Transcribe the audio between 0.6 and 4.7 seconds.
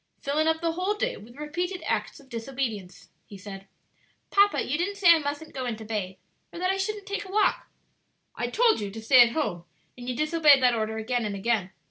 the whole day with repeated acts of disobedience," he said. "Papa,